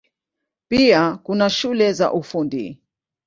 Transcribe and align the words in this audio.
Pia 0.67 1.19
kuna 1.23 1.49
shule 1.49 1.93
za 1.93 2.13
Ufundi. 2.13 2.79